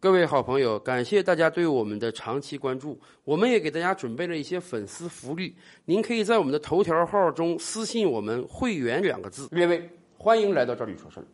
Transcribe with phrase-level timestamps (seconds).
[0.00, 2.96] 各位好朋友，感谢大家对我们的长期关注。
[3.24, 5.52] 我们也给大家准备了一些粉丝福利，
[5.86, 9.48] 您可以在我们的头条号中私信我们“会员”两个字。
[9.50, 11.26] 列位，欢迎来到这里说事儿。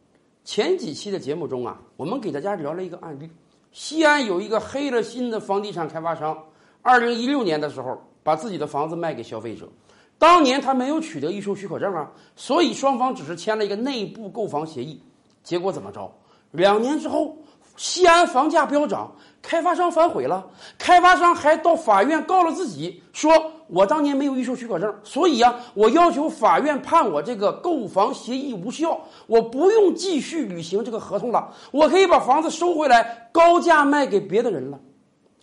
[0.45, 3.29] 前几期的节目中啊，我们给大家聊了一个案例：
[3.71, 6.43] 西安有一个黑了心的房地产开发商，
[6.81, 9.69] 二零一六年的时候把自己的房子卖给消费者，
[10.17, 15.03] 当年他没有取得预售许可证啊，所以双方只是签了一个内部购房协议。
[15.43, 16.11] 结果怎么着？
[16.53, 17.37] 两年之后。
[17.77, 20.47] 西安房价飙涨，开发商反悔了，
[20.79, 34.79] 开发商还到法院告了自己，说我当年没有预售许可证，所以呀，我要求法院判我这个购房协议无效，我不用继续履行这个合同了，我可以把房子收回来，高价卖给别的人了。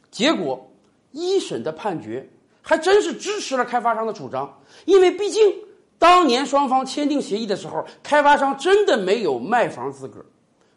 [0.09, 0.71] 结果
[1.11, 2.29] 一审的判决
[2.61, 5.53] 还真是支持了开发商的主张，因为毕竟
[5.99, 10.25] 当年双方签订协议的时候，开发商真的没有卖房资格。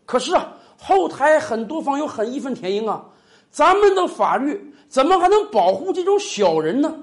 [0.04, 0.52] 可是啊。
[0.78, 3.04] 后台很多方有很义愤填膺啊，
[3.50, 6.94] 咱们的法律怎么还能保护这种小人呢？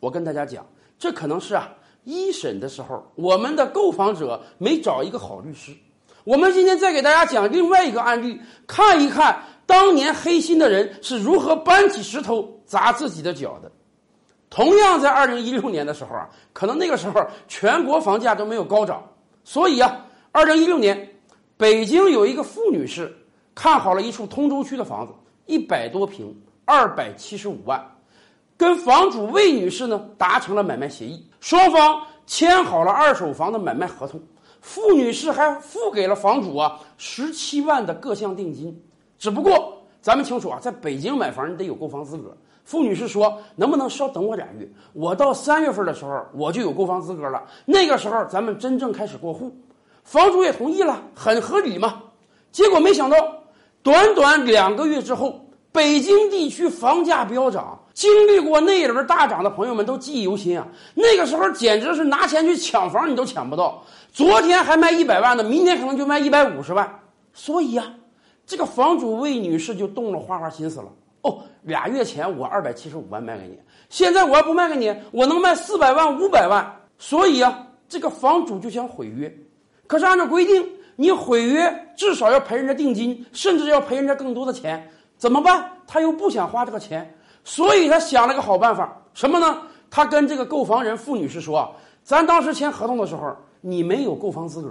[0.00, 0.64] 我跟大家讲，
[0.98, 1.68] 这可能是啊
[2.04, 5.72] 一审的时候我们的购房者没找一个好律师。
[6.24, 13.70] 我们今天再给大家讲另外一个案例，看一看当年黑心的人是如何搬起石头砸自己的脚的。
[14.48, 19.02] 同样在二零一六年的时候啊，可能那个时候全国房价都没有高涨，
[19.42, 21.12] 所以啊，二零一六年。
[21.58, 23.10] 北京有一个付女士
[23.54, 25.12] 看好了一处通州区的房子，
[25.46, 27.82] 一百多平，二百七十五万，
[28.58, 34.20] 跟房主魏女士呢达成了买卖协议，双方签好了二手房的买卖合同。
[34.60, 38.78] 付女士还付给了房主啊十七万的各项定金。
[39.16, 42.36] 只不过咱们清楚啊，在北京买房你得有购房资格。
[42.64, 44.68] 付女士说：“能不能稍等我俩月？
[44.92, 49.56] 我到三月份的时候我就有购房资格了，那个时候咱们真正开始过户。”
[50.06, 52.00] 房主也同意了，很合理嘛。
[52.52, 53.16] 结果没想到，
[53.82, 57.78] 短短两个月之后，北京地区房价飙涨。
[57.92, 60.68] 经历过那一轮大涨的朋友们都记忆犹新啊！
[60.94, 63.82] 那个时候简直是拿钱去抢房，你都抢不到。
[64.12, 67.00] 昨天还卖一百万的，明天可能就卖一百五十万。
[67.32, 67.94] 所以啊，
[68.46, 70.92] 这个房主魏女士就动了花花心思了。
[71.22, 76.70] 哦，俩月前我二百七十五万卖给你，现在我要不卖给你，我能卖四百万、五百万。
[76.98, 79.34] 所以啊，这个房主就想毁约。
[79.86, 80.66] 可是按照规定，
[80.96, 85.70] 你毁约至少要赔人家定金，甚至要赔人家更多的钱，怎么办？
[85.86, 87.14] 他又不想花这个钱，
[87.44, 89.62] 所以他想了个好办法，什么呢？
[89.88, 94.70] 他跟这个购房人付女士说：“咱当时签合同的时候，你没有购房资格，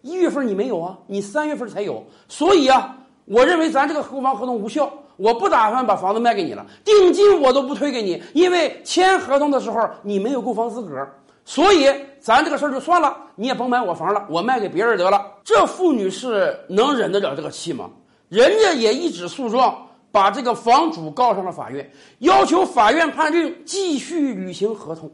[0.00, 2.96] 一月份你没有啊，你三月份才有，所以啊，
[3.26, 11.06] 我认为咱这个购房合同无效，我不打算把房子卖给你了，定金我都不退给你，因为签合同的时候你没有购房资格。”
[11.44, 15.30] 所以，咱这个事儿就算了，你也甭买我房了，我卖给别人得了。
[15.44, 17.90] 这妇女是能忍得了这个气吗？
[18.28, 21.88] 人家也一纸诉状，把这个房主告上了法院，
[22.20, 25.10] 要求法院判令继续履行合同。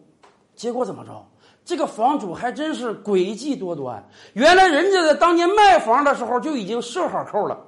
[0.54, 1.26] 结果怎么着？
[1.64, 4.02] 这个房主还真是诡计多端。
[4.32, 7.58] 原来人家在当年卖房的时候就已经设好扣了。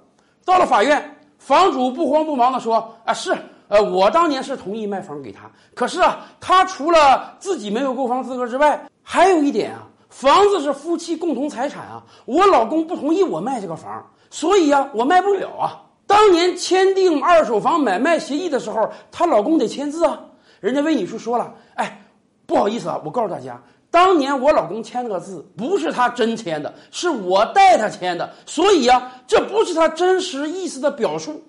[0.45, 3.37] 到了法院，房主不慌不忙地说：“啊，是。”
[3.73, 15.81] 呃，我当年是同意卖房给他，可是啊，他除了自己没有购房资格之外，还有一点啊，房子是夫妻共同财产啊，我老公不同意我卖这个房，所以啊，我卖不了啊。
[16.07, 20.21] 当年签订二手房买卖协议的时候，她老公得签字啊。
[20.61, 21.99] 人家魏女士说了，哎，
[22.45, 23.59] 不好意思啊，我告诉大家，
[23.91, 31.43] 当年我老公签那个字不是他真签的，是我代他签的，所以啊，这不是他真实意思的表述。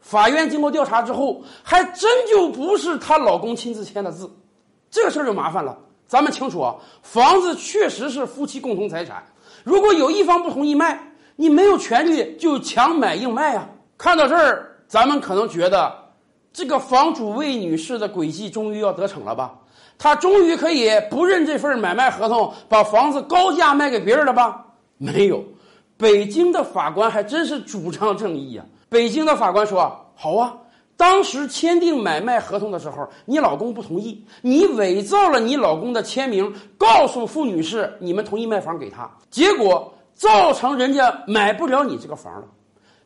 [0.00, 4.30] 法院经过调查之后，还真就不是她老公亲自签的字，
[4.90, 5.76] 这个事儿就麻烦了。
[6.06, 9.22] 咱们清楚啊，房子确实是夫妻共同财产，
[9.64, 10.98] 如果有一方不同意卖，
[11.36, 13.68] 你没有权利就强买硬卖啊。
[13.98, 15.92] 看到这儿，咱们可能觉得，
[16.52, 19.54] 这个房主魏女士的诡计终于要得逞了吧？
[19.98, 24.64] 她终于可以不认这份买卖合同，把房子高价卖给别人了吧？
[24.96, 25.44] 没有，
[25.98, 28.64] 北京的法官还真是主张正义呀。
[28.88, 30.56] 北京的法官说：“好啊，
[30.96, 42.44] 当时签订买卖合同的时候，你老公不同意，你伪造了你老公的签名，告诉付女士你们同意卖房给他，结果造成人家买不了你这个房了。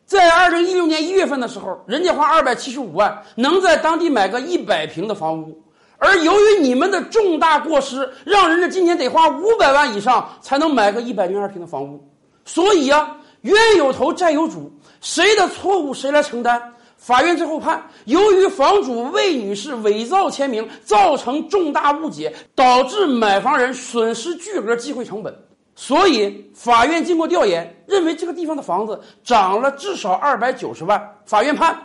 [0.06, 5.62] 在二零一六年一月份的时候，人家花二百七十五万能在当地买个一百平的房屋，
[5.98, 12.00] 而由于你们的重大过失，让人家今年得花五百万以上才能买个一百零二平的房屋。
[12.44, 16.62] 所以呀，冤有头，债有主。”谁的错误谁来承担？
[16.96, 25.36] 法院最后判，由于房主魏女士伪造签名，造成重大误解，导致买房人损失巨额机会成本。
[25.74, 31.02] 所以法院经过调研，认为这个地方的房子涨了至少二百九十万。
[31.26, 31.76] 法院判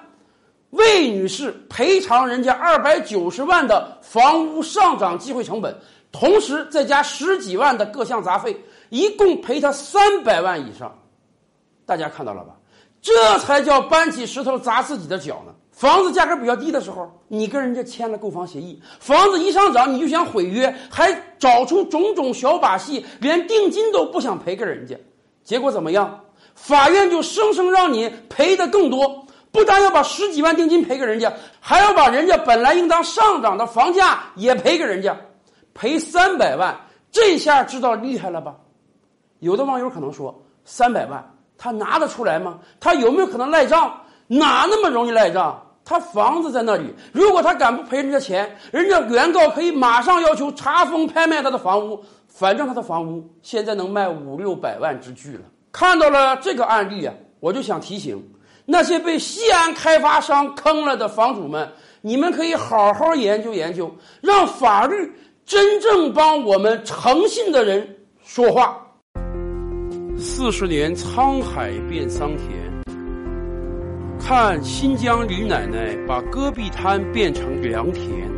[0.70, 5.76] 魏女士赔偿人家二百九十万的房屋上涨机会成本，
[6.12, 8.56] 同时再加十几万的各项杂费，
[8.90, 10.94] 一共赔她三百万以上。
[11.88, 12.54] 大家看到了吧？
[13.02, 15.54] 这才叫搬起石头砸自己的脚呢。
[15.72, 24.98] 房子价格比较低的时候，你跟人家签了购房协议；房子一上涨，你就想毁约，还找出种种小把戏，连定金都不想赔给人家。
[25.44, 26.20] 结果怎么样？
[26.56, 35.16] 法院就生生让你赔的更多，不但要把十几万定金赔给人家，还要把人家本来应当上涨的房价也赔给人家，
[35.74, 36.76] 赔三百万。
[37.12, 38.56] 这下知道厉害了吧？
[39.40, 41.37] 有的网友可能说，三百万。
[41.58, 42.60] 他拿得出来吗？
[42.80, 43.94] 他有没有可能赖账？
[44.28, 45.64] 哪那么容易赖账？
[45.84, 52.04] 他房子在那里，如果他敢不赔人家钱，人家原告可以马上要求查封拍卖他的房屋。
[52.28, 55.42] 反正他的房屋现在能卖五六百万之巨了。
[55.72, 58.22] 看到了这个案例啊，我就想提醒
[58.66, 61.72] 那些被西安开发商坑了的房主们，
[62.02, 63.90] 你们可以好好研究研究，
[64.22, 65.12] 让法律
[65.46, 68.87] 真正帮我们诚信的人说话。
[70.20, 72.50] 四十年沧海变桑田，
[74.20, 78.37] 看新疆李奶奶把戈壁滩变成良田。